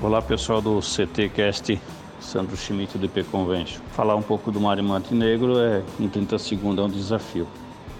[0.00, 1.76] Olá pessoal do CTcast
[2.20, 3.80] Sandro Schmidt do IP Convention.
[3.90, 7.48] Falar um pouco do Mário Montenegro é em 30 segundos é um desafio.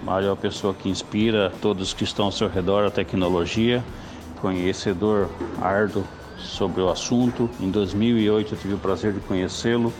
[0.04, 3.82] Mário é uma pessoa que inspira todos que estão ao seu redor a tecnologia,
[4.40, 5.28] conhecedor
[5.60, 6.04] árduo
[6.38, 7.50] sobre o assunto.
[7.60, 9.92] Em 2008 eu tive o prazer de conhecê-lo,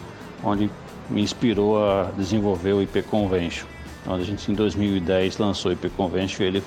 [0.44, 0.70] onde
[1.10, 3.66] me inspirou a desenvolver o IP Convention.
[4.06, 6.62] Onde a gente em 2010 lançou o IP Convention, ele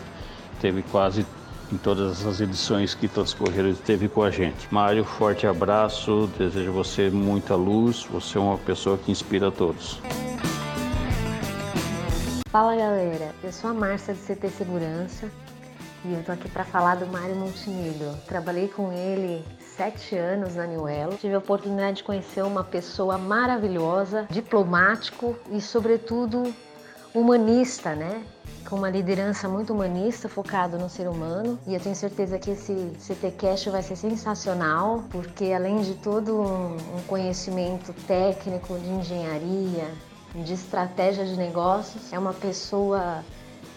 [0.59, 1.25] teve quase
[1.71, 4.67] em todas as edições que transcorreram esteve com a gente.
[4.71, 10.01] Mário, forte abraço, desejo você muita luz, você é uma pessoa que inspira a todos.
[12.49, 15.31] Fala galera, eu sou a Márcia do CT Segurança
[16.03, 18.13] e eu tô aqui para falar do Mário Montenegro.
[18.27, 21.15] Trabalhei com ele sete anos na Newello.
[21.15, 26.53] Tive a oportunidade de conhecer uma pessoa maravilhosa, diplomático e, sobretudo,
[27.13, 28.23] humanista, né?
[28.71, 31.59] com uma liderança muito humanista, focado no ser humano.
[31.67, 37.01] E eu tenho certeza que esse CTcast vai ser sensacional, porque além de todo um
[37.07, 39.89] conhecimento técnico de engenharia,
[40.33, 43.23] de estratégia de negócios, é uma pessoa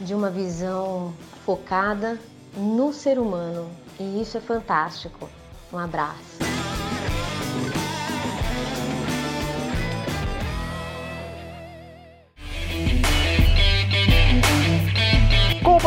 [0.01, 1.13] de uma visão
[1.45, 2.19] focada
[2.57, 3.69] no ser humano.
[3.99, 5.29] E isso é fantástico.
[5.73, 6.44] Um abraço.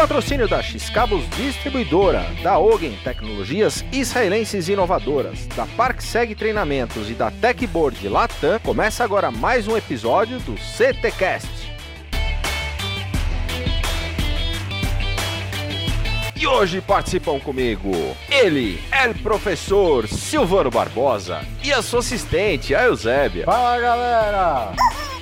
[0.08, 8.08] Patrocínio da X-Cabos Distribuidora, da Ogen Tecnologias Israelenses Inovadoras, da ParkSeg Treinamentos e da Techboard
[8.08, 11.50] Latam, começa agora mais um episódio do CTcast.
[16.40, 17.92] E hoje participam comigo
[18.30, 23.44] ele, é o professor Silvano Barbosa e a sua assistente, a Eusébia.
[23.44, 24.72] Fala galera!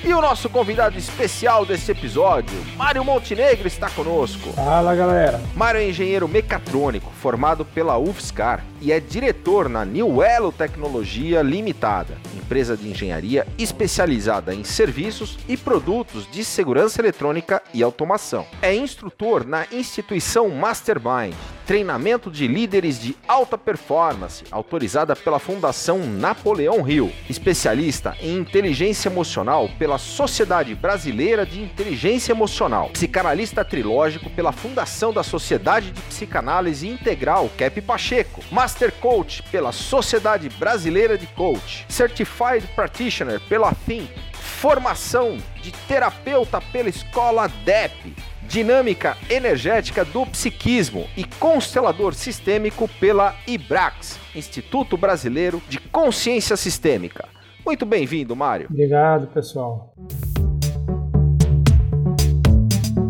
[0.06, 4.54] E o nosso convidado especial desse episódio, Mário Montenegro, está conosco.
[4.54, 5.42] Fala galera!
[5.56, 12.20] Mário é engenheiro mecatrônico formado pela UFSCar e é diretor na New Elo Tecnologia Limitada,
[12.38, 18.46] empresa de engenharia especializada em serviços e produtos de segurança eletrônica e automação.
[18.62, 21.34] É instrutor na instituição Mastermind,
[21.66, 29.70] treinamento de líderes de alta performance, autorizada pela Fundação Napoleão Hill, especialista em inteligência emocional
[29.80, 37.50] pela Sociedade Brasileira de Inteligência Emocional, psicanalista trilógico pela Fundação da Sociedade de Psicanálise Integral
[37.58, 45.72] Cap Pacheco, Master Coach pela Sociedade Brasileira de Coach, Certified Practitioner pela Think, formação de
[45.88, 48.14] terapeuta pela Escola DEP,
[48.48, 57.28] dinâmica energética do psiquismo e constelador sistêmico pela IBRAX, Instituto Brasileiro de Consciência Sistêmica.
[57.66, 58.68] Muito bem-vindo, Mário.
[58.70, 59.94] Obrigado, pessoal.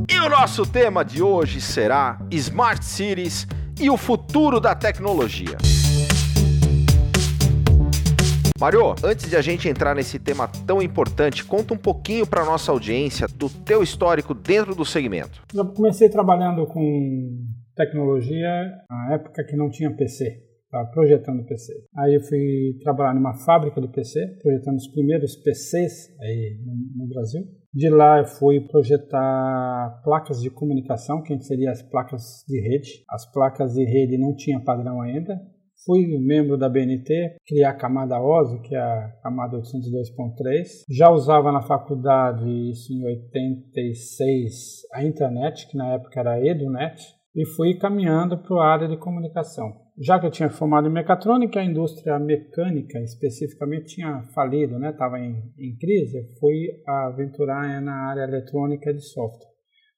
[0.09, 3.47] E o nosso tema de hoje será Smart Cities
[3.79, 5.57] e o futuro da tecnologia.
[8.57, 12.71] Mário, antes de a gente entrar nesse tema tão importante, conta um pouquinho para nossa
[12.71, 15.41] audiência do teu histórico dentro do segmento.
[15.53, 17.43] Eu comecei trabalhando com
[17.75, 18.47] tecnologia
[18.89, 21.73] na época que não tinha PC, estava projetando PC.
[21.97, 26.57] Aí eu fui trabalhar numa fábrica de PC, projetando os primeiros PCs aí
[26.95, 27.41] no, Brasil.
[27.73, 33.03] De lá eu fui projetar placas de comunicação, que seriam as placas de rede.
[33.09, 35.37] As placas de rede não tinham padrão ainda,
[35.85, 40.83] Fui membro da BNT, criar a camada OSI, que é a camada 802.3.
[40.89, 44.53] Já usava na faculdade, isso em 86,
[44.93, 46.99] a internet, que na época era EduNet,
[47.35, 49.85] e fui caminhando para a área de comunicação.
[50.01, 54.91] Já que eu tinha formado em mecatrônica, a indústria mecânica especificamente tinha falido, né?
[55.19, 59.51] em, em crise, fui aventurar na área eletrônica de software.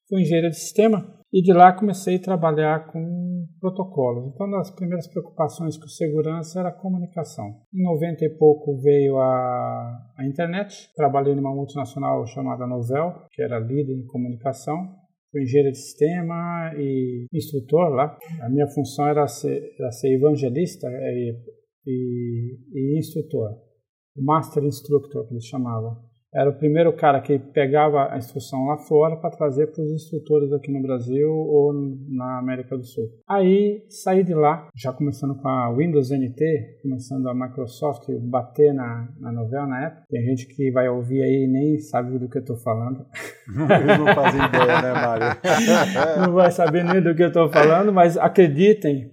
[0.08, 4.32] Fui engenheiro de sistema, E de lá comecei a trabalhar com protocolos.
[4.32, 7.60] Então, uma das primeiras preocupações com segurança era a comunicação.
[7.72, 10.90] Em 90 e pouco veio a, a internet.
[10.96, 14.96] Trabalhei numa multinacional chamada Novel, que era líder em comunicação.
[15.30, 18.16] Fui engenheiro de sistema e instrutor lá.
[18.40, 21.36] A minha função era ser, era ser evangelista e,
[21.86, 23.54] e, e instrutor.
[24.16, 26.07] Master Instructor, que eles chamavam
[26.38, 30.52] era o primeiro cara que pegava a instrução lá fora para trazer para os instrutores
[30.52, 31.72] aqui no Brasil ou
[32.08, 33.06] na América do Sul.
[33.28, 39.08] Aí saí de lá, já começando com a Windows NT, começando a Microsoft bater na,
[39.18, 40.04] na novela na época.
[40.08, 43.04] Tem gente que vai ouvir aí e nem sabe do que eu estou falando.
[43.98, 45.40] Não fazem ideia, né, Mário?
[46.22, 49.10] não vai saber nem do que eu estou falando, mas acreditem,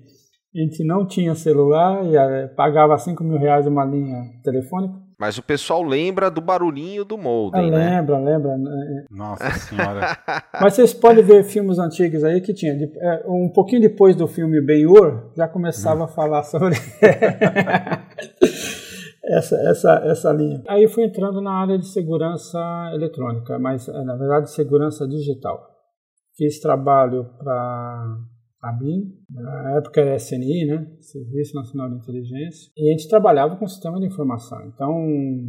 [0.54, 5.05] a gente não tinha celular e eh, pagava 5 mil reais uma linha telefônica.
[5.18, 7.98] Mas o pessoal lembra do barulhinho do molden, ah, né?
[7.98, 8.58] Lembra, lembra.
[8.58, 9.06] Né?
[9.10, 10.18] Nossa senhora.
[10.62, 12.74] Mas vocês podem ver filmes antigos aí que tinha.
[12.74, 16.06] É, um pouquinho depois do filme Ben-Hur, já começava hum.
[16.06, 16.76] a falar sobre
[19.24, 20.62] essa, essa, essa linha.
[20.68, 22.60] Aí fui entrando na área de segurança
[22.94, 25.60] eletrônica, mas na verdade segurança digital.
[26.38, 28.18] Fiz trabalho para
[28.66, 30.88] a BIM, na época era SNI, né?
[31.00, 34.58] Serviço Nacional de Inteligência, e a gente trabalhava com sistema de informação.
[34.68, 34.92] Então,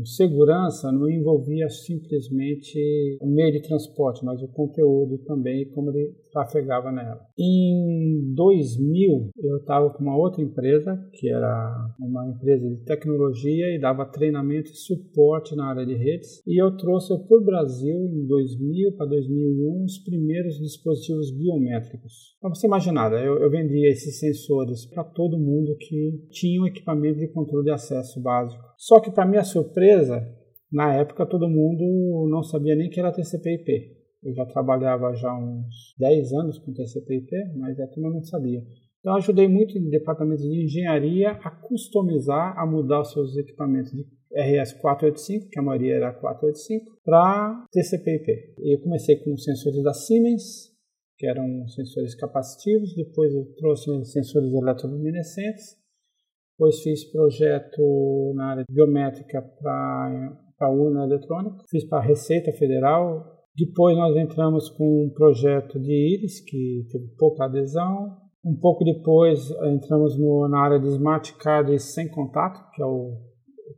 [0.05, 2.79] segurança não envolvia simplesmente
[3.21, 7.21] o meio de transporte, mas o conteúdo também, como ele trafegava nela.
[7.39, 13.81] Em 2000, eu estava com uma outra empresa, que era uma empresa de tecnologia e
[13.81, 18.27] dava treinamento e suporte na área de redes, e eu trouxe para o Brasil, em
[18.27, 22.37] 2000 para 2001, os primeiros dispositivos biométricos.
[22.41, 27.19] Para você imaginar, eu, eu vendia esses sensores para todo mundo que tinha um equipamento
[27.19, 28.63] de controle de acesso básico.
[28.77, 30.23] Só que, para minha surpresa,
[30.71, 33.96] na época todo mundo não sabia nem que era TCP/IP.
[34.27, 38.61] Eu já trabalhava já uns 10 anos com TCP/IP, mas a turma não sabia.
[38.99, 43.93] Então, eu ajudei muito em departamentos de engenharia a customizar, a mudar os seus equipamentos
[43.93, 48.57] de RS-485, que a maioria era 485, para TCP/IP.
[48.59, 50.73] Eu comecei com sensores da Siemens,
[51.17, 55.77] que eram sensores capacitivos, depois eu trouxe sensores eletroluminescentes,
[56.59, 63.36] depois fiz projeto na área biométrica para a urna eletrônica, fiz para a Receita Federal,
[63.57, 68.19] depois nós entramos com um projeto de íris, que teve pouca adesão.
[68.45, 73.17] Um pouco depois entramos no, na área de smart cards sem contato, que é o,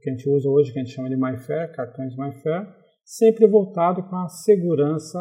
[0.02, 2.66] que a gente usa hoje, que a gente chama de MyFair, cartões MyFair,
[3.04, 5.18] sempre voltado com a segurança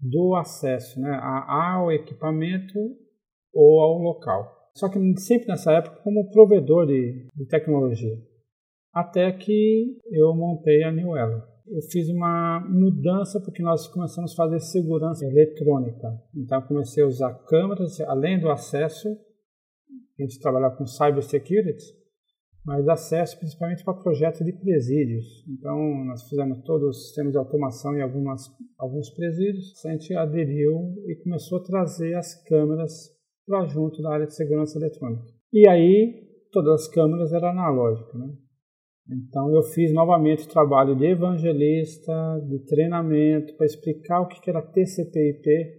[0.00, 2.78] do acesso né, ao equipamento
[3.52, 4.70] ou ao local.
[4.74, 8.16] Só que sempre nessa época como provedor de, de tecnologia.
[8.94, 14.36] Até que eu montei a New Elo eu fiz uma mudança porque nós começamos a
[14.36, 16.08] fazer segurança eletrônica.
[16.34, 19.08] Então, comecei a usar câmeras, além do acesso,
[20.18, 21.84] a gente trabalhava com cybersecurity,
[22.64, 25.24] mas acesso principalmente para projetos de presídios.
[25.48, 28.42] Então, nós fizemos todos os sistemas de automação em algumas,
[28.78, 29.72] alguns presídios.
[29.84, 33.10] A gente aderiu e começou a trazer as câmeras
[33.46, 35.24] para junto da área de segurança eletrônica.
[35.52, 38.28] E aí, todas as câmeras eram analógicas, né?
[39.10, 42.12] Então eu fiz novamente o trabalho de evangelista,
[42.46, 45.78] de treinamento, para explicar o que era TCP/IP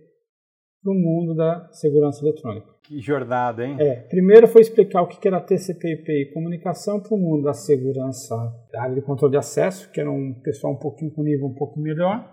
[0.81, 2.67] para o mundo da segurança eletrônica.
[2.83, 3.75] Que jornada, hein?
[3.79, 8.35] É, primeiro foi explicar o que era TCP/IP e comunicação para o mundo da segurança,
[8.71, 11.53] da área de controle de acesso, que era um pessoal um pouquinho com nível um
[11.53, 12.27] pouco melhor,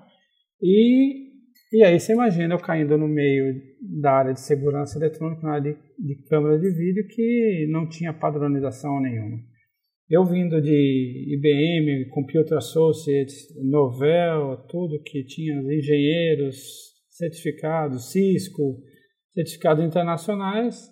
[0.62, 1.26] e
[1.72, 3.60] e aí você imagina eu caindo no meio
[4.00, 8.12] da área de segurança eletrônica, na área de, de câmera de vídeo, que não tinha
[8.12, 9.38] padronização nenhuma.
[10.08, 18.78] Eu vindo de IBM, Computer Associates, Novell, tudo que tinha engenheiros certificados, Cisco,
[19.34, 20.88] certificados internacionais,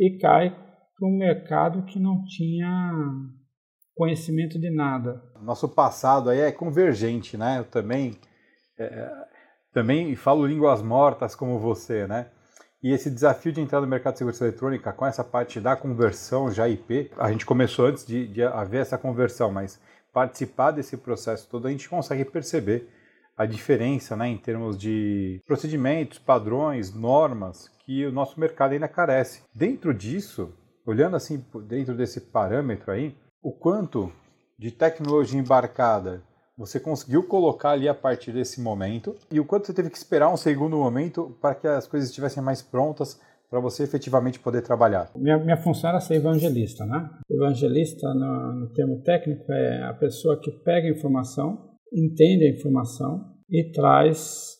[0.00, 2.92] e cai para um mercado que não tinha
[3.94, 5.22] conhecimento de nada.
[5.40, 7.60] Nosso passado aí é convergente, né?
[7.60, 8.14] Eu também,
[8.80, 9.08] é,
[9.72, 12.32] também falo línguas mortas como você, né?
[12.86, 16.52] E esse desafio de entrar no mercado de segurança eletrônica com essa parte da conversão
[16.52, 19.80] já IP, a gente começou antes de, de haver essa conversão, mas
[20.12, 22.88] participar desse processo todo a gente consegue perceber
[23.36, 29.42] a diferença né, em termos de procedimentos, padrões, normas que o nosso mercado ainda carece.
[29.52, 30.54] Dentro disso,
[30.86, 34.12] olhando assim dentro desse parâmetro aí, o quanto
[34.56, 36.22] de tecnologia embarcada
[36.56, 40.32] você conseguiu colocar ali a partir desse momento e o quanto você teve que esperar
[40.32, 43.20] um segundo momento para que as coisas estivessem mais prontas
[43.50, 45.10] para você efetivamente poder trabalhar?
[45.14, 47.08] Minha, minha função era ser evangelista, né?
[47.30, 53.34] Evangelista, no, no termo técnico, é a pessoa que pega a informação, entende a informação
[53.50, 54.56] e traz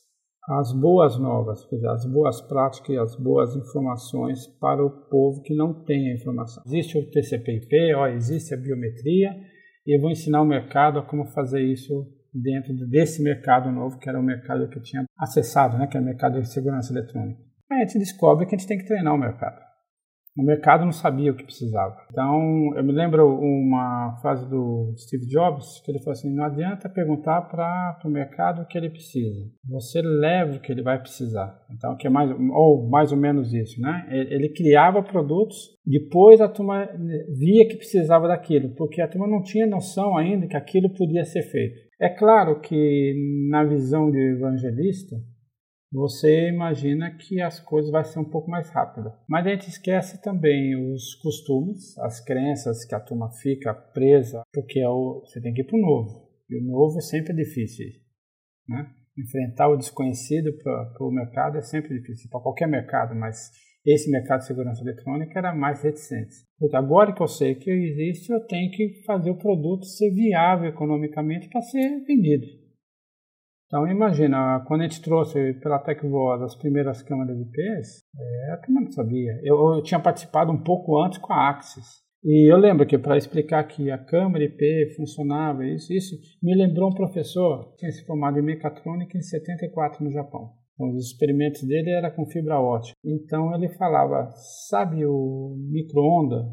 [0.48, 5.82] as boas novas, as boas práticas e as boas informações para o povo que não
[5.82, 6.62] tem a informação.
[6.66, 9.30] Existe o TCP/IP, ó, existe a biometria,
[9.86, 14.08] e eu vou ensinar o mercado a como fazer isso dentro desse mercado novo, que
[14.08, 17.40] era o mercado que eu tinha acessado, né, que é o mercado de segurança eletrônica.
[17.70, 19.65] Aí a gente descobre que a gente tem que treinar o mercado.
[20.36, 21.96] O mercado não sabia o que precisava.
[22.10, 26.88] Então, eu me lembro uma frase do Steve Jobs, que ele falou assim: não adianta
[26.88, 29.46] perguntar para o mercado o que ele precisa.
[29.68, 31.58] Você leva o que ele vai precisar.
[31.72, 34.06] Então, que é mais ou mais ou menos isso, né?
[34.10, 36.86] Ele criava produtos, depois a turma
[37.38, 41.42] via que precisava daquilo, porque a turma não tinha noção ainda que aquilo podia ser
[41.42, 41.86] feito.
[42.00, 43.14] É claro que
[43.48, 45.16] na visão de evangelista,
[45.92, 49.12] você imagina que as coisas vão ser um pouco mais rápidas.
[49.28, 54.80] Mas a gente esquece também os costumes, as crenças que a turma fica presa, porque
[54.80, 56.28] é o, você tem que ir para o novo.
[56.50, 57.86] E o novo é sempre difícil.
[58.68, 58.90] Né?
[59.18, 63.50] Enfrentar o desconhecido para o mercado é sempre difícil, para qualquer mercado, mas
[63.86, 66.34] esse mercado de segurança eletrônica era mais reticente.
[66.74, 71.48] Agora que eu sei que existe, eu tenho que fazer o produto ser viável economicamente
[71.48, 72.65] para ser vendido.
[73.66, 78.90] Então imagina, quando a gente trouxe pela TecVoz as primeiras câmeras IPs, é, a não
[78.92, 79.40] sabia.
[79.42, 82.04] Eu, eu, tinha participado um pouco antes com a Axis.
[82.24, 86.90] E eu lembro que para explicar que a câmera IP funcionava, isso, isso me lembrou
[86.90, 90.52] um professor que tinha se formado em mecatrônica em 74 no Japão.
[90.74, 92.96] Então, os experimentos dele era com fibra ótica.
[93.04, 94.30] Então ele falava,
[94.68, 96.44] sabe o micro-onda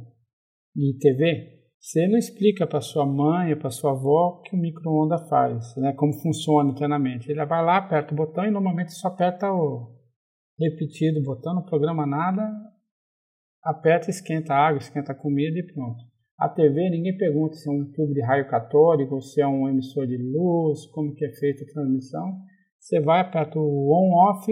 [0.76, 1.63] de TV?
[1.84, 5.92] Você não explica para sua mãe, para sua avó o que o micro-ondas faz, né?
[5.92, 7.30] como funciona internamente.
[7.30, 9.92] Ele vai lá, aperta o botão e normalmente só aperta o
[10.58, 12.50] repetido botão, não programa nada,
[13.62, 16.00] aperta, esquenta água, esquenta comida e pronto.
[16.40, 20.08] A TV, ninguém pergunta se é um tubo de raio católico, se é um emissor
[20.08, 22.34] de luz, como que é feita a transmissão.
[22.80, 24.50] Você vai, aperta o on-off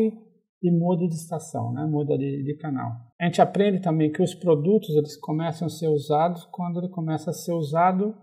[0.61, 1.85] e muda de estação, né?
[1.85, 2.91] muda de, de, canal.
[3.19, 7.31] A gente aprende também que os produtos eles começam a ser usados quando ele começa
[7.31, 8.15] a ser usado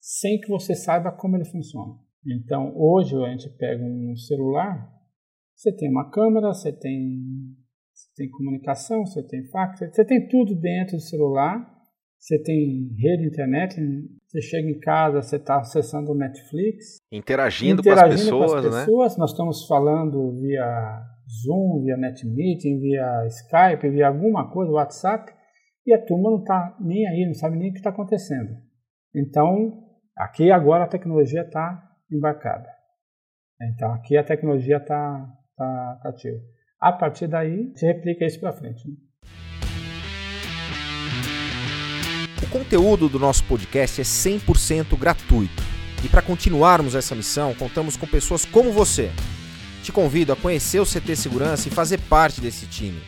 [0.00, 1.94] sem que você saiba como ele funciona.
[2.26, 4.92] Então, hoje a gente pega um celular,
[5.54, 7.22] você tem uma câmera, você tem,
[7.92, 11.72] você tem comunicação, você tem fax, você tem tudo dentro do celular,
[12.18, 13.76] você tem rede internet,
[14.26, 16.96] você chega em casa, você está acessando o Netflix.
[17.12, 19.18] Interagindo, interagindo com as pessoas, com as pessoas né?
[19.20, 25.32] Nós estamos falando via Zoom, via NetMeeting, via Skype, via alguma coisa, WhatsApp,
[25.86, 28.50] e a turma não está nem aí, não sabe nem o que está acontecendo.
[29.14, 29.82] Então,
[30.16, 32.68] aqui agora a tecnologia está embarcada.
[33.74, 36.38] Então, aqui a tecnologia está tá, tá ativa.
[36.80, 38.86] A partir daí, se replica isso para frente.
[38.86, 38.94] Né?
[42.42, 45.62] O conteúdo do nosso podcast é 100% gratuito.
[46.04, 49.10] E para continuarmos essa missão, contamos com pessoas como você
[49.86, 53.00] te convido a conhecer o CT Segurança e fazer parte desse time.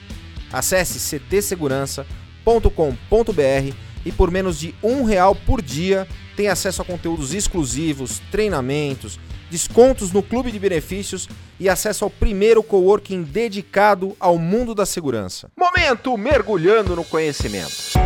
[0.52, 3.75] Acesse ctsegurança.com.br
[4.06, 6.06] e por menos de um real por dia
[6.37, 9.18] tem acesso a conteúdos exclusivos, treinamentos,
[9.50, 15.50] descontos no clube de benefícios e acesso ao primeiro coworking dedicado ao mundo da segurança.
[15.58, 17.99] Momento mergulhando no conhecimento.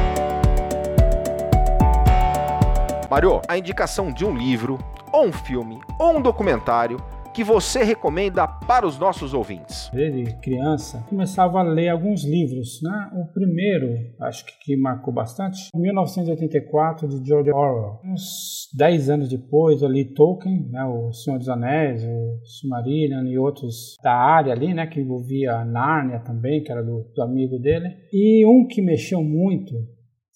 [3.10, 4.78] Mario, a indicação de um livro,
[5.12, 6.96] ou um filme, ou um documentário
[7.32, 9.90] que você recomenda para os nossos ouvintes?
[9.92, 12.80] Desde criança, começava a ler alguns livros.
[12.82, 13.10] Né?
[13.14, 13.88] O primeiro,
[14.20, 18.00] acho que, que marcou bastante, 1984, de George Orwell.
[18.04, 20.84] Uns 10 anos depois, eu li Tolkien, né?
[20.84, 24.86] O Senhor dos Anéis, o Silmarillion e outros da área ali, né?
[24.86, 27.88] que envolvia Nárnia também, que era do, do amigo dele.
[28.12, 29.72] E um que mexeu muito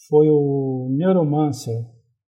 [0.09, 1.75] foi o Neuromancer,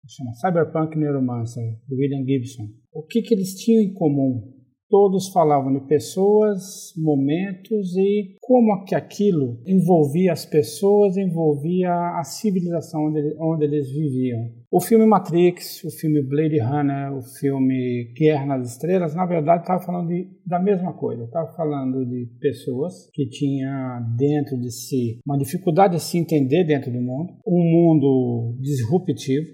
[0.08, 2.64] chama Cyberpunk Neuromancer, do William Gibson.
[2.92, 4.55] O que, que eles tinham em comum?
[4.88, 13.06] Todos falavam de pessoas, momentos e como que aquilo envolvia as pessoas, envolvia a civilização
[13.06, 14.48] onde, onde eles viviam.
[14.70, 19.80] O filme Matrix, o filme Blade Runner, o filme Guerra nas Estrelas, na verdade estava
[19.80, 21.24] falando de, da mesma coisa.
[21.24, 26.92] Estava falando de pessoas que tinham dentro de si uma dificuldade de se entender dentro
[26.92, 29.46] do mundo, um mundo disruptivo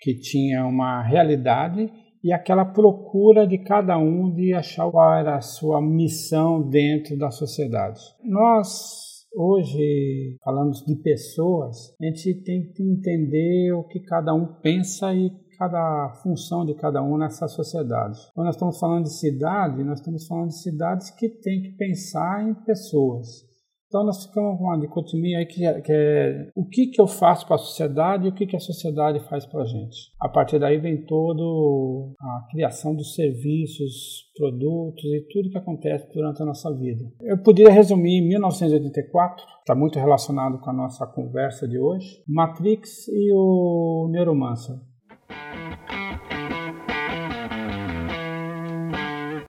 [0.00, 1.90] que tinha uma realidade
[2.26, 7.30] e aquela procura de cada um de achar qual era a sua missão dentro da
[7.30, 8.00] sociedade.
[8.24, 15.14] Nós, hoje, falando de pessoas, a gente tem que entender o que cada um pensa
[15.14, 18.18] e cada função de cada um nessa sociedade.
[18.34, 22.42] Quando nós estamos falando de cidade, nós estamos falando de cidades que têm que pensar
[22.42, 23.45] em pessoas.
[23.88, 27.06] Então nós ficamos com uma dicotomia aí que é, que é o que, que eu
[27.06, 29.96] faço para a sociedade e o que, que a sociedade faz para a gente.
[30.20, 36.42] A partir daí vem todo a criação dos serviços, produtos e tudo que acontece durante
[36.42, 37.04] a nossa vida.
[37.22, 43.06] Eu poderia resumir em 1984, está muito relacionado com a nossa conversa de hoje, Matrix
[43.08, 44.76] e o Neuromancer.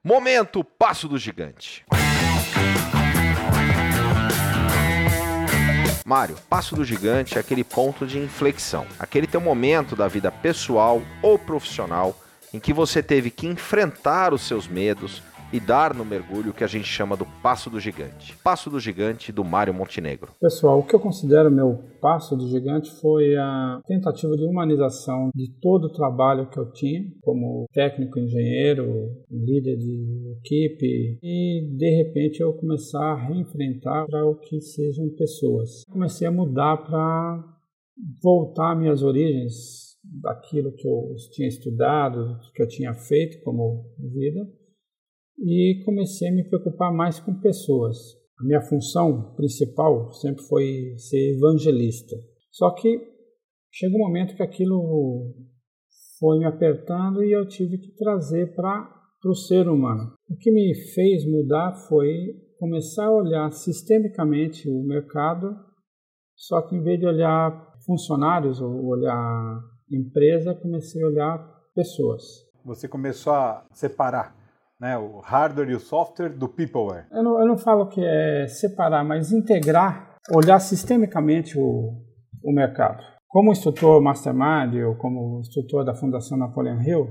[0.03, 1.83] Momento Passo do Gigante.
[6.07, 11.01] Mário, passo do gigante é aquele ponto de inflexão, aquele teu momento da vida pessoal
[11.21, 12.17] ou profissional
[12.53, 16.67] em que você teve que enfrentar os seus medos, e dar no mergulho que a
[16.67, 18.35] gente chama do Passo do Gigante.
[18.43, 20.31] Passo do Gigante do Mário Montenegro.
[20.39, 25.49] Pessoal, o que eu considero meu Passo do Gigante foi a tentativa de humanização de
[25.61, 32.41] todo o trabalho que eu tinha como técnico, engenheiro, líder de equipe e de repente
[32.41, 35.83] eu começar a reenfrentar para o que sejam pessoas.
[35.89, 37.43] Comecei a mudar para
[38.21, 44.47] voltar minhas origens daquilo que eu tinha estudado, que eu tinha feito como vida
[45.37, 47.97] e comecei a me preocupar mais com pessoas.
[48.39, 52.15] A minha função principal sempre foi ser evangelista.
[52.51, 52.99] Só que
[53.71, 55.33] chegou um momento que aquilo
[56.19, 58.89] foi me apertando e eu tive que trazer para
[59.25, 60.13] o ser humano.
[60.29, 65.55] O que me fez mudar foi começar a olhar sistemicamente o mercado,
[66.35, 72.23] só que em vez de olhar funcionários ou olhar empresa, comecei a olhar pessoas.
[72.65, 74.35] Você começou a separar
[74.79, 77.05] né, o hardware e o software do peopleware?
[77.11, 81.93] Eu não, eu não falo que é separar, mas integrar, olhar sistemicamente o,
[82.43, 83.03] o mercado.
[83.27, 87.07] Como instrutor Mastermind ou como instrutor da Fundação Napoleon Hill,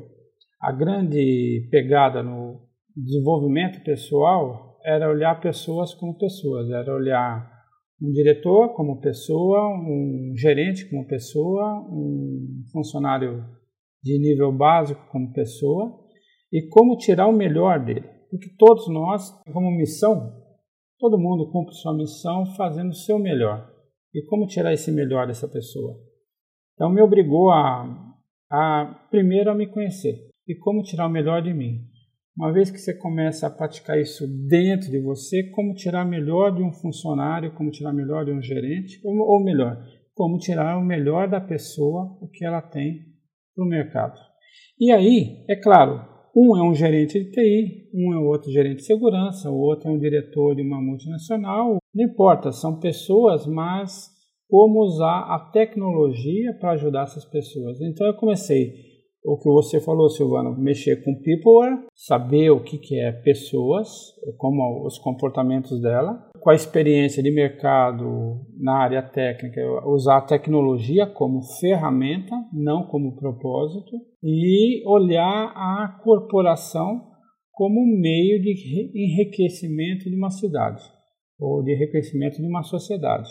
[0.61, 2.61] a grande pegada no
[2.97, 7.55] desenvolvimento pessoal era olhar pessoas como pessoas, era olhar
[8.01, 13.45] um diretor como pessoa, um gerente como pessoa, um funcionário
[14.03, 16.06] de nível básico como pessoa
[16.53, 18.09] e como tirar o melhor dele.
[18.31, 20.43] Porque todos nós, como missão,
[20.99, 23.71] todo mundo cumpre sua missão fazendo o seu melhor.
[24.15, 25.95] E como tirar esse melhor dessa pessoa?
[26.75, 28.15] Então me obrigou a,
[28.51, 31.81] a primeiro a me conhecer e como tirar o melhor de mim.
[32.37, 36.55] Uma vez que você começa a praticar isso dentro de você, como tirar o melhor
[36.55, 39.83] de um funcionário, como tirar o melhor de um gerente, ou, ou melhor,
[40.15, 43.07] como tirar o melhor da pessoa, o que ela tem
[43.55, 44.19] para o mercado.
[44.79, 48.85] E aí, é claro, um é um gerente de TI, um é outro gerente de
[48.85, 51.79] segurança, o outro é um diretor de uma multinacional.
[51.95, 54.11] Não importa, são pessoas, mas
[54.47, 57.81] como usar a tecnologia para ajudar essas pessoas.
[57.81, 58.75] Então eu comecei
[59.25, 63.89] o que você falou, Silvano, mexer com people, saber o que, que é pessoas,
[64.37, 71.05] como os comportamentos dela, com a experiência de mercado na área técnica, usar a tecnologia
[71.05, 73.91] como ferramenta, não como propósito,
[74.23, 77.05] e olhar a corporação
[77.51, 78.55] como meio de
[78.95, 80.85] enriquecimento de uma cidade
[81.37, 83.29] ou de enriquecimento de uma sociedade.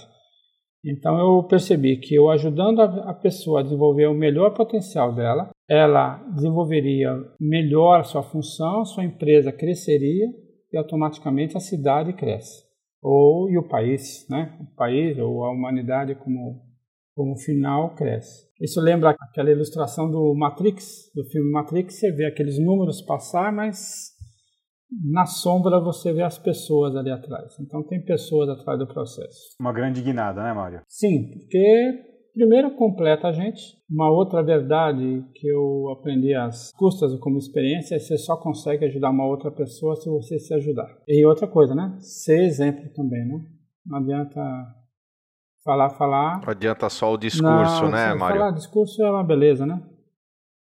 [0.85, 6.17] Então eu percebi que eu ajudando a pessoa a desenvolver o melhor potencial dela, ela
[6.35, 10.27] desenvolveria melhor sua função, sua empresa cresceria
[10.73, 12.64] e automaticamente a cidade cresce
[13.05, 14.57] ou e o país, né?
[14.59, 16.65] O país ou a humanidade como
[17.13, 18.45] como final cresce.
[18.59, 24.09] Isso lembra aquela ilustração do Matrix, do filme Matrix, você vê aqueles números passar, mas
[25.11, 27.57] na sombra você vê as pessoas ali atrás.
[27.57, 29.55] Então tem pessoas atrás do processo.
[29.61, 30.81] Uma grande guinada, né, Mário?
[30.89, 33.77] Sim, porque Primeiro, completa a gente.
[33.89, 38.83] Uma outra verdade que eu aprendi às custas como experiência é que você só consegue
[38.85, 40.85] ajudar uma outra pessoa se você se ajudar.
[41.07, 41.97] E outra coisa, né?
[42.01, 43.41] Ser exemplo também, né?
[43.85, 44.41] Não adianta
[45.63, 46.41] falar, falar.
[46.41, 48.37] Não adianta só o discurso, Não, né, Mário?
[48.37, 49.81] Falar discurso é uma beleza, né?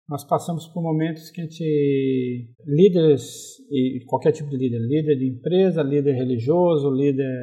[0.09, 5.29] Nós passamos por momentos que a gente, líderes, e qualquer tipo de líder, líder de
[5.29, 7.33] empresa, líder religioso, líder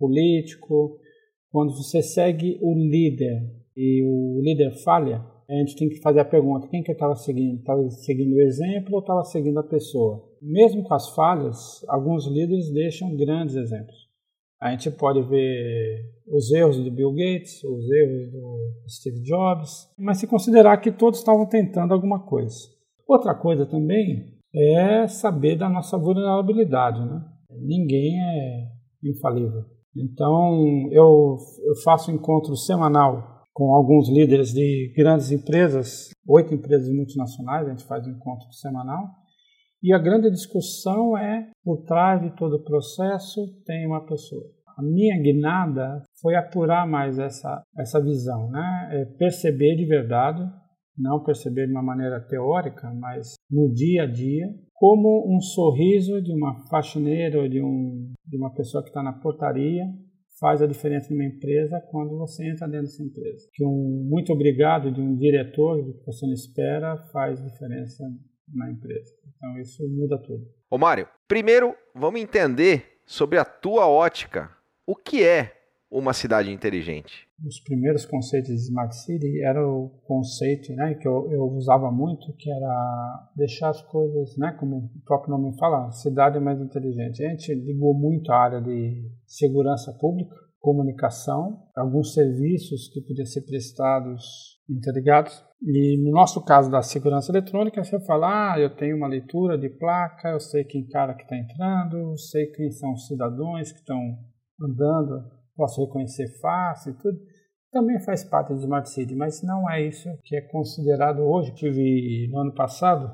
[0.00, 0.98] político,
[1.52, 3.42] quando você segue o líder
[3.76, 7.14] e o líder falha, a gente tem que fazer a pergunta: quem que eu estava
[7.14, 7.58] seguindo?
[7.58, 10.24] Estava seguindo o exemplo ou estava seguindo a pessoa?
[10.40, 14.10] Mesmo com as falhas, alguns líderes deixam grandes exemplos.
[14.58, 20.18] A gente pode ver os erros do Bill Gates, os erros do Steve Jobs, mas
[20.18, 22.56] se considerar que todos estavam tentando alguma coisa.
[23.06, 27.00] Outra coisa também é saber da nossa vulnerabilidade.
[27.00, 27.24] Né?
[27.50, 28.68] Ninguém é
[29.04, 29.64] infalível.
[29.96, 37.66] Então, eu, eu faço encontro semanal com alguns líderes de grandes empresas, oito empresas multinacionais,
[37.66, 39.08] a gente faz um encontro semanal.
[39.82, 44.42] E a grande discussão é, por trás de todo o processo, tem uma pessoa.
[44.78, 48.88] a minha guinada foi apurar mais essa, essa visão, né?
[48.92, 50.42] É perceber de verdade,
[50.96, 54.46] não perceber de uma maneira teórica, mas no dia a dia,
[54.82, 59.12] como um sorriso de uma faxineira ou de, um, de uma pessoa que está na
[59.12, 59.84] portaria
[60.40, 63.48] faz a diferença numa empresa quando você entra dentro dessa empresa.
[63.52, 68.02] Que um muito obrigado de um diretor que você não espera faz diferença
[68.52, 69.14] na empresa.
[69.36, 70.44] Então isso muda tudo.
[70.68, 74.50] Ô Mário, primeiro vamos entender sobre a tua ótica
[74.84, 75.61] o que é
[75.92, 77.28] uma cidade inteligente.
[77.46, 82.32] Os primeiros conceitos de Smart City era o conceito né, que eu, eu, usava muito,
[82.38, 87.22] que era deixar as coisas, né, como o próprio nome fala, cidade mais inteligente.
[87.22, 93.42] A gente ligou muito a área de segurança pública, comunicação, alguns serviços que podiam ser
[93.42, 94.24] prestados
[94.70, 95.44] interligados.
[95.60, 99.68] E no nosso caso da segurança eletrônica, você fala, ah, eu tenho uma leitura de
[99.68, 103.78] placa, eu sei quem cara que está entrando, eu sei quem são os cidadãos que
[103.78, 104.00] estão
[104.60, 107.18] andando, posso reconhecer fácil e tudo.
[107.70, 111.54] Também faz parte do Smart City, mas não é isso que é considerado hoje.
[111.54, 113.08] Tive no ano passado,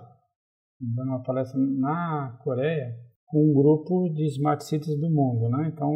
[0.81, 5.71] dando uma palestra na Coreia, com um grupo de Smart Cities do mundo, né?
[5.73, 5.93] Então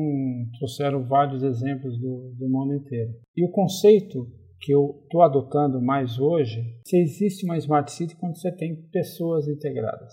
[0.59, 3.13] trouxeram vários exemplos do, do mundo inteiro.
[3.35, 4.29] E o conceito
[4.61, 9.49] que eu estou adotando mais hoje, se existe uma Smart City quando você tem pessoas
[9.49, 10.13] integradas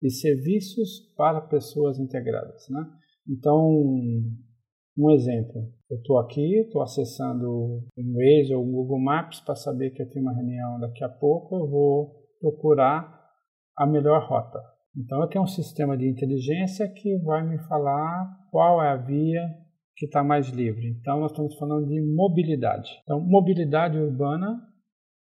[0.00, 2.86] e serviços para pessoas integradas, né?
[3.28, 3.82] Então,
[4.96, 9.90] um exemplo, eu estou aqui, estou acessando o Waze ou o Google Maps para saber
[9.90, 13.16] que eu tenho uma reunião daqui a pouco, eu vou procurar
[13.76, 14.58] a melhor rota.
[14.96, 19.42] Então, eu tenho um sistema de inteligência que vai me falar qual é a via
[19.94, 20.96] que está mais livre.
[20.98, 22.88] Então, nós estamos falando de mobilidade.
[23.02, 24.58] Então, mobilidade urbana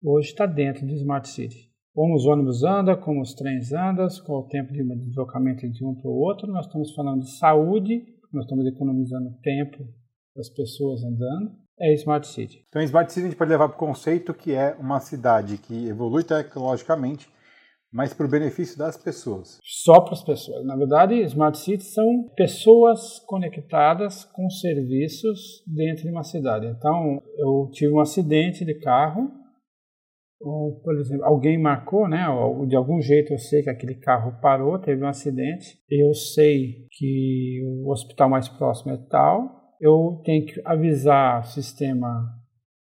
[0.03, 1.71] hoje está dentro de Smart City.
[1.93, 5.95] Como os ônibus andam, como os trens andam, qual o tempo de deslocamento de um
[5.95, 6.51] para o outro.
[6.51, 8.03] Nós estamos falando de saúde,
[8.33, 9.87] nós estamos economizando tempo
[10.35, 11.51] das pessoas andando.
[11.79, 12.63] É Smart City.
[12.69, 15.87] Então, Smart City a gente pode levar para o conceito que é uma cidade que
[15.87, 17.27] evolui tecnologicamente,
[17.91, 19.57] mas para o benefício das pessoas.
[19.63, 20.65] Só para as pessoas.
[20.65, 26.67] Na verdade, Smart Cities são pessoas conectadas com serviços dentro de uma cidade.
[26.67, 29.31] Então, eu tive um acidente de carro,
[30.43, 32.27] ou, por exemplo, alguém marcou, né?
[32.29, 35.77] Ou, de algum jeito eu sei que aquele carro parou, teve um acidente.
[35.89, 39.75] Eu sei que o hospital mais próximo é tal.
[39.79, 42.07] Eu tenho que avisar o sistema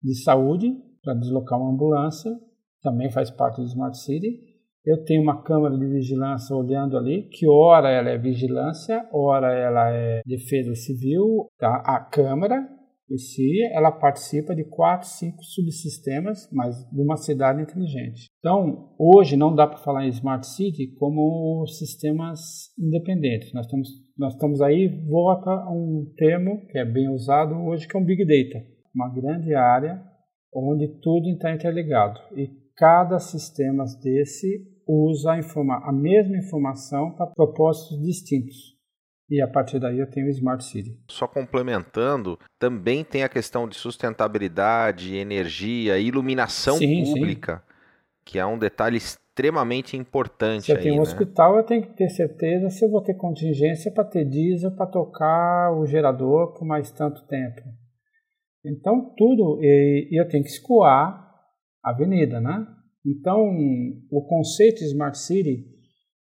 [0.03, 2.31] de saúde para deslocar uma ambulância,
[2.83, 4.47] também faz parte do Smart City
[4.87, 9.91] eu tenho uma câmera de vigilância olhando ali, que ora ela é vigilância, ora ela
[9.91, 11.49] é defesa civil.
[11.59, 11.83] Tá?
[11.85, 12.65] A câmera
[13.17, 18.27] si, ela participa de quatro, cinco subsistemas, mas de uma cidade inteligente.
[18.39, 23.53] Então, hoje não dá para falar em Smart City como sistemas independentes.
[23.53, 23.89] Nós estamos,
[24.19, 28.05] nós estamos aí, volta a um termo que é bem usado hoje, que é um
[28.05, 28.65] Big Data.
[28.95, 30.03] Uma grande área
[30.53, 32.19] onde tudo está interligado.
[32.35, 38.76] E cada sistema desse usa a, a mesma informação para propósitos distintos.
[39.29, 40.97] E a partir daí eu tenho o Smart City.
[41.09, 47.63] Só complementando, também tem a questão de sustentabilidade, energia, iluminação sim, pública, sim.
[48.25, 50.67] que é um detalhe extremamente importante.
[50.67, 51.03] Se eu aí, tenho um né?
[51.03, 54.87] hospital, eu tenho que ter certeza se eu vou ter contingência para ter diesel para
[54.87, 57.63] tocar o gerador por mais tanto tempo.
[58.65, 61.25] Então, tudo, e, e eu tenho que escoar
[61.85, 62.65] a avenida, né?
[63.05, 63.41] Então,
[64.11, 65.76] o conceito Smart City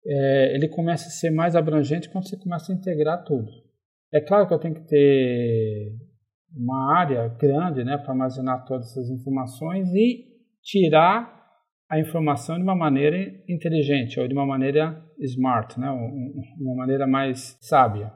[0.07, 3.51] é, ele começa a ser mais abrangente quando você começa a integrar tudo.
[4.13, 5.93] É claro que eu tenho que ter
[6.55, 10.27] uma área grande né, para armazenar todas essas informações e
[10.63, 11.39] tirar
[11.89, 13.17] a informação de uma maneira
[13.49, 15.91] inteligente ou de uma maneira smart, né,
[16.61, 18.13] uma maneira mais sábia.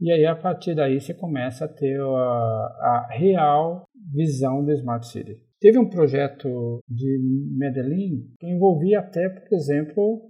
[0.00, 5.06] E aí, a partir daí, você começa a ter a, a real visão do Smart
[5.06, 5.36] City.
[5.60, 7.18] Teve um projeto de
[7.58, 10.29] Medellín que envolvia até, por exemplo,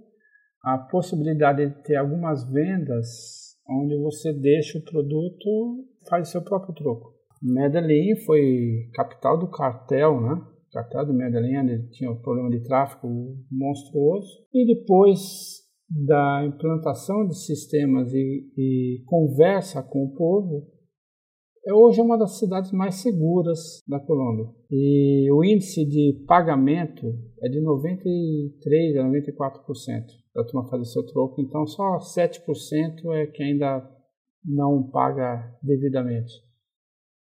[0.63, 7.13] a possibilidade de ter algumas vendas onde você deixa o produto faz seu próprio troco.
[7.41, 10.33] Medellín foi capital do cartel, né?
[10.33, 13.07] O cartel de Medellín, onde tinha um problema de tráfico
[13.51, 14.45] monstruoso.
[14.53, 20.67] E depois da implantação de sistemas e, e conversa com o povo,
[21.65, 24.47] é hoje uma das cidades mais seguras da Colômbia.
[24.69, 27.05] E o índice de pagamento
[27.41, 33.43] é de 93% a 94% da turma fazer seu troco, então só 7% é que
[33.43, 33.87] ainda
[34.43, 36.33] não paga devidamente.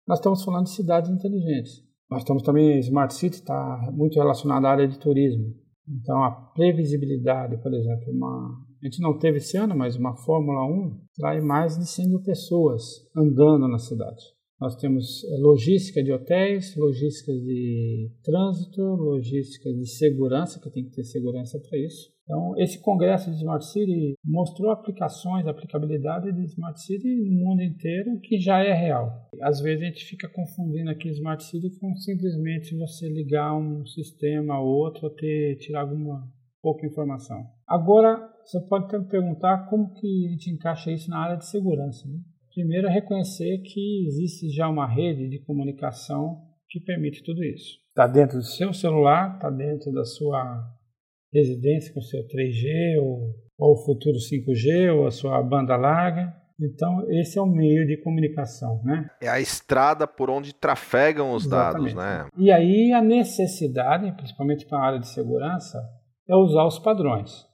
[0.07, 1.85] Nós estamos falando de cidades inteligentes.
[2.11, 5.55] Nós estamos também, Smart City está muito relacionado à área de turismo.
[5.89, 10.65] Então, a previsibilidade, por exemplo, uma, A gente não teve esse ano, mas uma Fórmula
[10.67, 12.83] 1 traz mais de 100 mil pessoas
[13.17, 14.37] andando na cidade.
[14.61, 20.93] Nós temos eh, logística de hotéis, logística de trânsito, logística de segurança, que tem que
[20.93, 22.11] ter segurança para isso.
[22.25, 28.19] Então, esse congresso de Smart City mostrou aplicações, aplicabilidade de Smart City no mundo inteiro,
[28.21, 29.29] que já é real.
[29.43, 34.55] Às vezes a gente fica confundindo aqui Smart City com simplesmente você ligar um sistema
[34.55, 36.27] a outro ou ter, tirar alguma
[36.63, 37.45] pouca informação.
[37.69, 41.49] Agora, você pode até me perguntar como que a gente encaixa isso na área de
[41.49, 42.09] segurança.
[42.09, 42.19] Né?
[42.55, 47.79] Primeiro é reconhecer que existe já uma rede de comunicação que permite tudo isso.
[47.89, 50.65] Está dentro do seu celular, está dentro da sua
[51.33, 56.33] residência com seu 3G ou, ou o futuro 5G ou a sua banda larga.
[56.59, 59.11] Então, esse é o meio de comunicação, né?
[59.21, 61.95] É a estrada por onde trafegam os Exatamente.
[61.95, 62.29] dados, né?
[62.39, 65.79] E aí a necessidade, principalmente para a área de segurança,
[66.29, 67.46] é usar os padrões.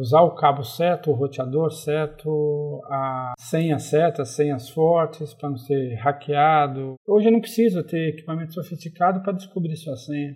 [0.00, 5.94] Usar o cabo certo, o roteador certo, a senha certa, senhas fortes para não ser
[5.94, 6.94] hackeado.
[7.06, 10.34] Hoje eu não preciso ter equipamento sofisticado para descobrir sua senha.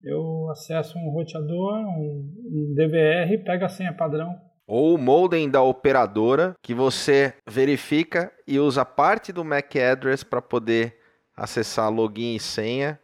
[0.00, 4.32] Eu acesso um roteador, um, um DVR, pego a senha padrão.
[4.64, 10.40] Ou o modem da operadora que você verifica e usa parte do MAC address para
[10.40, 10.98] poder
[11.34, 13.00] acessar login e senha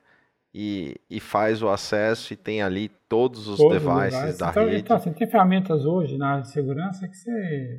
[0.55, 4.64] e, e faz o acesso e tem ali todos os todos devices, devices da então,
[4.64, 4.77] rede.
[4.77, 7.79] Então, assim, tem ferramentas hoje na área de segurança que você...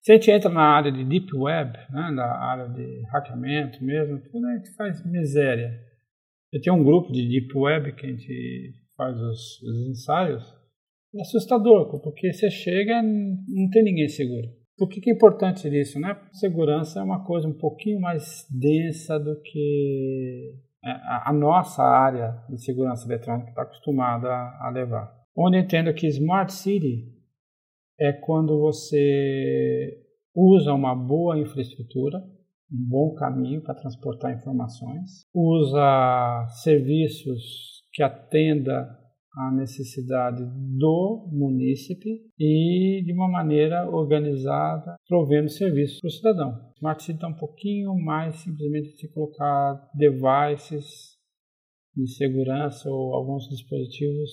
[0.00, 4.20] Se a gente entra na área de Deep Web, né, na área de hackeamento mesmo,
[4.30, 5.72] tudo a gente faz miséria.
[6.52, 10.44] Eu tenho um grupo de Deep Web que a gente faz os, os ensaios.
[11.16, 14.48] É assustador, porque você chega não tem ninguém seguro.
[14.76, 15.98] Por que, que é importante isso?
[15.98, 16.16] Né?
[16.32, 22.58] Segurança é uma coisa um pouquinho mais densa do que é, a, nossa área de
[22.62, 25.14] segurança eletrônica está acostumada a, a levar.
[25.36, 27.12] Onde eu entendo que Smart City
[27.98, 30.00] é quando você
[30.34, 32.18] usa uma boa infraestrutura,
[32.70, 39.03] um bom caminho para transportar informações, usa serviços que atenda
[39.36, 40.44] a necessidade
[40.78, 46.72] do munícipe e de uma maneira organizada, provendo serviços para o cidadão.
[46.76, 51.14] Smart City está um pouquinho mais simplesmente de colocar devices
[51.96, 54.30] de segurança ou alguns dispositivos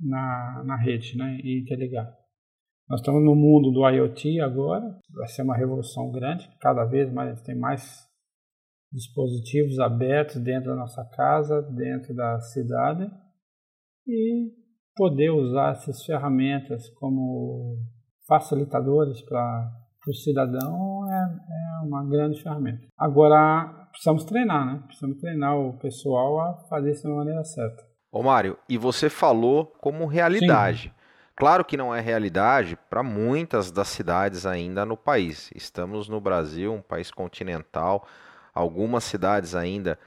[0.00, 2.12] na, na rede né, e interligar.
[2.88, 7.30] Nós estamos no mundo do IoT agora, vai ser uma revolução grande, cada vez mais
[7.30, 8.06] a gente tem mais
[8.92, 13.10] dispositivos abertos dentro da nossa casa, dentro da cidade
[14.06, 14.50] e
[14.96, 17.78] poder usar essas ferramentas como
[18.26, 19.70] facilitadores para
[20.06, 22.86] o cidadão é, é, uma grande ferramenta.
[22.96, 24.82] Agora, precisamos treinar, né?
[24.86, 27.82] Precisamos treinar o pessoal a fazer isso da maneira certa.
[28.12, 30.88] Ô Mário, e você falou como realidade.
[30.88, 31.04] Sim.
[31.36, 35.50] Claro que não é realidade para muitas das cidades ainda no país.
[35.52, 38.06] Estamos no Brasil, um país continental.
[38.54, 39.98] Algumas cidades ainda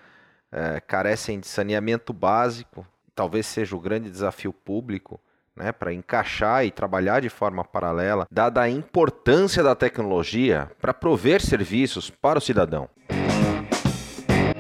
[0.50, 5.20] é, carecem de saneamento básico, talvez seja o grande desafio público
[5.56, 11.42] né, para encaixar e trabalhar de forma paralela, dada a importância da tecnologia para prover
[11.42, 12.88] serviços para o cidadão.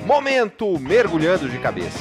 [0.07, 1.99] Momento mergulhando de cabeça.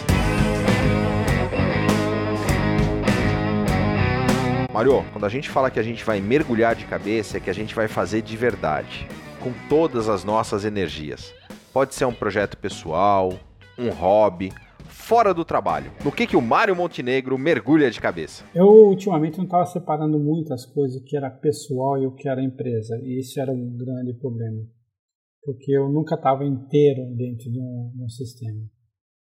[4.73, 7.55] Mario, quando a gente fala que a gente vai mergulhar de cabeça, é que a
[7.55, 9.07] gente vai fazer de verdade,
[9.41, 11.35] com todas as nossas energias.
[11.71, 13.39] Pode ser um projeto pessoal,
[13.79, 14.55] um hobby,
[14.97, 15.93] fora do trabalho?
[16.05, 18.45] No que, que o Mário Montenegro mergulha de cabeça?
[18.55, 22.99] Eu ultimamente não estava separando muitas coisas que era pessoal e o que era empresa,
[23.03, 24.63] e isso era um grande problema,
[25.45, 28.61] porque eu nunca estava inteiro dentro de um, de um, sistema.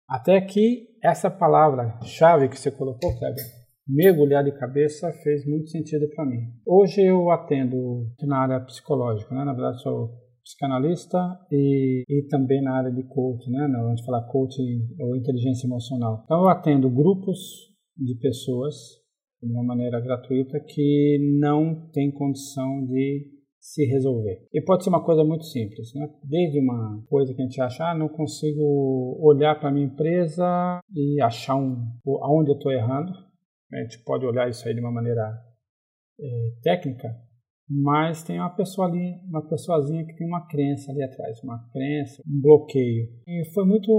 [0.10, 3.44] Até que essa palavra-chave que você colocou, Kleber,
[3.88, 6.40] mergulhar de cabeça, fez muito sentido para mim.
[6.66, 9.44] Hoje eu atendo na área psicológica, né?
[9.44, 11.18] na verdade sou psicanalista
[11.52, 13.66] e, e também na área de coaching, né?
[13.66, 16.22] A gente fala coaching ou inteligência emocional.
[16.24, 17.38] Então eu atendo grupos
[17.98, 18.76] de pessoas
[19.42, 24.48] de uma maneira gratuita que não tem condição de se resolver.
[24.54, 26.08] E pode ser uma coisa muito simples, né?
[26.24, 31.22] Desde uma coisa que a gente acha, ah, não consigo olhar para minha empresa e
[31.22, 31.76] achar um,
[32.22, 33.12] aonde eu estou errando.
[33.74, 35.22] A gente pode olhar isso aí de uma maneira
[36.20, 37.14] é, técnica,
[37.70, 42.22] mas tem uma pessoa ali, uma pessoazinha que tem uma crença ali atrás, uma crença,
[42.26, 43.10] um bloqueio.
[43.28, 43.92] E foi muito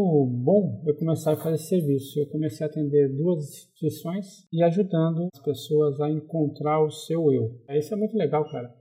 [0.43, 2.19] bom eu começar a fazer esse serviço.
[2.19, 7.61] Eu comecei a atender duas instituições e ajudando as pessoas a encontrar o seu eu.
[7.69, 8.75] Isso é muito legal, cara.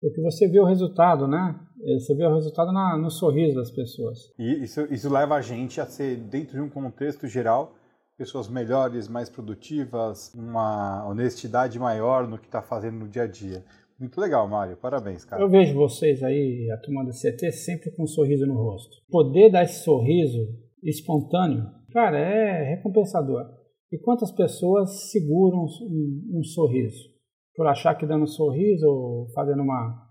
[0.00, 1.58] Porque você vê o resultado, né?
[1.98, 4.18] Você vê o resultado na, no sorriso das pessoas.
[4.38, 7.74] E isso, isso leva a gente a ser, dentro de um contexto geral,
[8.16, 13.64] pessoas melhores, mais produtivas, uma honestidade maior no que está fazendo no dia a dia.
[13.98, 14.76] Muito legal, Mário.
[14.76, 15.42] Parabéns, cara.
[15.42, 18.96] Eu vejo vocês aí, a turma da CT, sempre com um sorriso no rosto.
[19.10, 20.46] Poder dar esse sorriso
[20.82, 23.44] espontâneo, cara, é recompensador.
[23.90, 27.08] E quantas pessoas seguram um, um sorriso?
[27.54, 30.10] Por achar que dando um sorriso ou fazendo uma,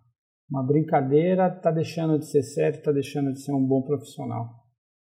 [0.49, 4.49] uma brincadeira, está deixando de ser sério, está deixando de ser um bom profissional.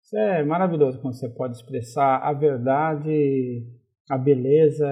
[0.04, 3.66] Isso é maravilhoso quando você pode expressar a verdade,
[4.10, 4.86] a beleza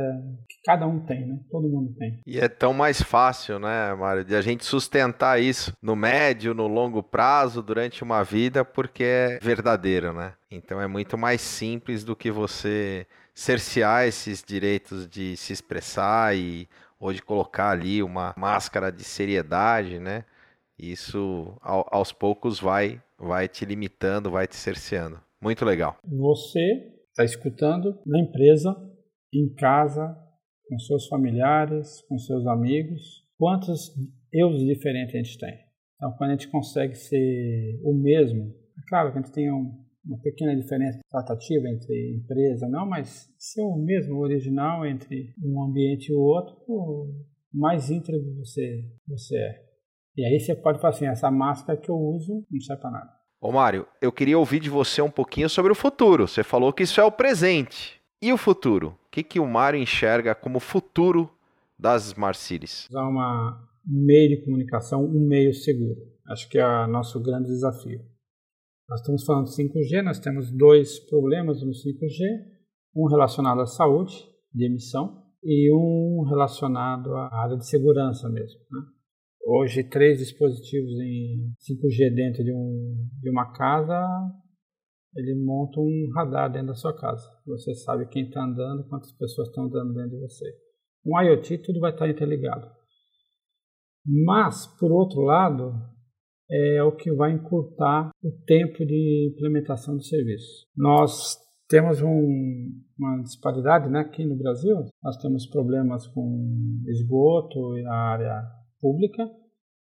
[0.63, 1.39] cada um tem, né?
[1.49, 2.19] Todo mundo tem.
[2.25, 6.67] E é tão mais fácil, né, Mário, de a gente sustentar isso no médio, no
[6.67, 10.33] longo prazo, durante uma vida, porque é verdadeiro, né?
[10.49, 16.67] Então é muito mais simples do que você cercear esses direitos de se expressar e
[16.99, 20.23] ou de colocar ali uma máscara de seriedade, né?
[20.77, 25.19] Isso aos poucos vai vai te limitando, vai te cerceando.
[25.39, 25.97] Muito legal.
[26.03, 28.75] Você está escutando na empresa,
[29.33, 30.15] em casa,
[30.71, 33.25] com seus familiares, com seus amigos.
[33.37, 33.91] Quantos
[34.31, 35.59] eus diferentes a gente tem?
[35.95, 39.69] Então, quando a gente consegue ser o mesmo, é claro que a gente tem um,
[40.05, 46.09] uma pequena diferença tratativa entre empresa, não, mas ser o mesmo, original entre um ambiente
[46.09, 47.11] e o outro, o
[47.53, 49.71] mais íntegro você, você é.
[50.15, 53.11] E aí você pode falar assim, essa máscara que eu uso não serve para nada.
[53.41, 56.27] Ô Mário, eu queria ouvir de você um pouquinho sobre o futuro.
[56.27, 58.00] Você falou que isso é o presente.
[58.21, 58.89] E o futuro?
[59.07, 61.27] O que, que o Mário enxerga como futuro
[61.77, 62.87] das Smart Cities?
[62.87, 65.99] Usar uma meio de comunicação, um meio seguro.
[66.27, 67.99] Acho que é o nosso grande desafio.
[68.87, 72.45] Nós estamos falando de 5G, nós temos dois problemas no 5G,
[72.95, 74.13] um relacionado à saúde,
[74.53, 78.59] de emissão, e um relacionado à área de segurança mesmo.
[78.69, 78.81] Né?
[79.47, 83.97] Hoje, três dispositivos em 5G dentro de, um, de uma casa,
[85.15, 87.27] ele monta um radar dentro da sua casa.
[87.45, 90.45] Você sabe quem está andando, quantas pessoas estão andando dentro de você.
[91.05, 92.67] Um IoT, tudo vai estar interligado.
[94.05, 95.73] Mas, por outro lado,
[96.49, 100.65] é o que vai encurtar o tempo de implementação do serviço.
[100.75, 101.37] Nós
[101.69, 102.69] temos um,
[102.99, 108.43] uma disparidade né, aqui no Brasil, nós temos problemas com esgoto e a área
[108.81, 109.29] pública,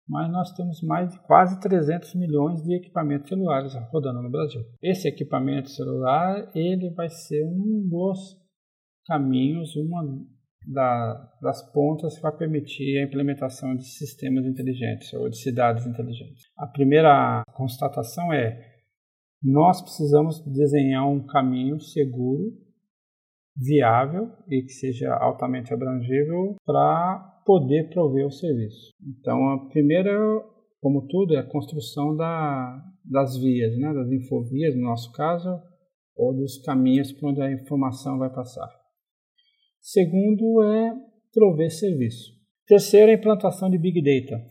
[0.08, 4.62] mas nós temos mais de quase 300 milhões de equipamentos celulares rodando no Brasil.
[4.82, 8.36] Esse equipamento celular ele vai ser um dos
[9.06, 10.02] caminhos, uma
[10.66, 16.44] da, das pontas que vai permitir a implementação de sistemas inteligentes ou de cidades inteligentes.
[16.56, 18.74] A primeira constatação é
[19.42, 22.52] nós precisamos desenhar um caminho seguro,
[23.56, 28.92] viável e que seja altamente abrangível para poder prover o serviço.
[29.00, 30.12] Então, a primeira,
[30.80, 35.48] como tudo, é a construção da, das vias, né, das infovias, no nosso caso,
[36.16, 38.68] ou dos caminhos por onde a informação vai passar.
[39.80, 40.92] Segundo é
[41.32, 42.34] prover serviço.
[42.66, 44.42] Terceiro é a implantação de Big Data.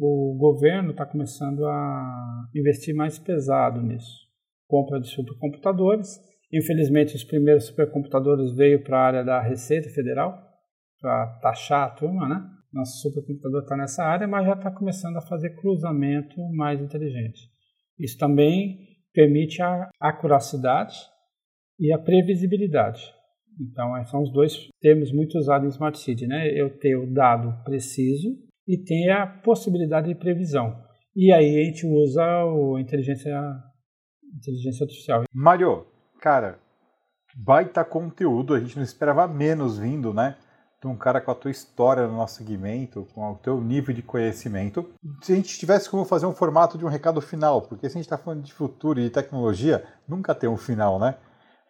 [0.00, 4.22] O governo está começando a investir mais pesado nisso.
[4.66, 6.18] Compra de supercomputadores.
[6.52, 10.51] Infelizmente, os primeiros supercomputadores veio para a área da Receita Federal,
[11.02, 12.48] para taxar a turma, né?
[12.72, 17.50] Nosso supercomputador está nessa área, mas já está começando a fazer cruzamento mais inteligente.
[17.98, 18.78] Isso também
[19.12, 20.96] permite a acuracidade
[21.78, 23.02] e a previsibilidade.
[23.60, 26.48] Então, são os dois termos muito usados em Smart City, né?
[26.48, 28.30] Eu ter o dado preciso
[28.66, 30.74] e ter a possibilidade de previsão.
[31.14, 33.38] E aí a gente usa a inteligência,
[34.34, 35.24] inteligência artificial.
[35.34, 35.84] Mário,
[36.20, 36.58] cara,
[37.36, 40.36] baita conteúdo, a gente não esperava menos vindo, né?
[40.82, 44.02] De um cara com a tua história no nosso segmento, com o teu nível de
[44.02, 44.90] conhecimento.
[45.22, 47.98] Se a gente tivesse como fazer um formato de um recado final, porque se a
[47.98, 51.14] gente está falando de futuro e de tecnologia, nunca tem um final, né?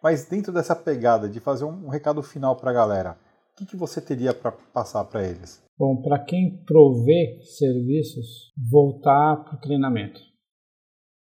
[0.01, 3.17] Mas dentro dessa pegada de fazer um recado final para a galera,
[3.53, 5.63] o que, que você teria para passar para eles?
[5.77, 10.19] Bom, para quem provê serviços, voltar para o treinamento.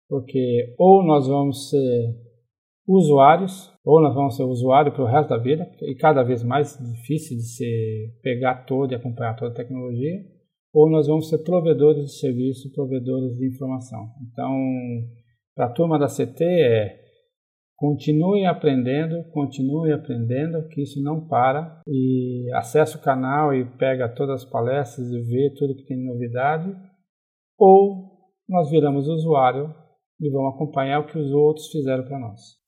[0.07, 2.15] Porque ou nós vamos ser
[2.87, 6.77] usuários, ou nós vamos ser usuário para o resto da vida, e cada vez mais
[6.77, 10.13] difícil de se pegar toda e acompanhar toda a tecnologia,
[10.75, 14.11] ou nós vamos ser provedores de serviço, provedores de informação.
[14.31, 14.53] Então,
[15.57, 16.99] para a turma da CT é
[17.77, 21.81] Continue aprendendo, continue aprendendo, que isso não para.
[21.87, 26.75] E acesse o canal e pega todas as palestras e vê tudo que tem novidade.
[27.57, 28.11] Ou
[28.49, 29.73] nós viramos usuário
[30.21, 32.68] e vamos acompanhar o que os outros fizeram para nós.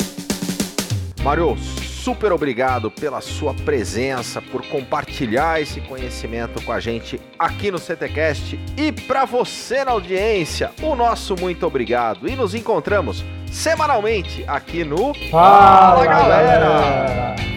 [1.22, 7.78] Mário, super obrigado pela sua presença, por compartilhar esse conhecimento com a gente aqui no
[7.78, 14.82] CTcast e para você na audiência, o nosso muito obrigado e nos encontramos semanalmente aqui
[14.82, 16.64] no Fala, Fala galera.
[16.64, 17.49] galera.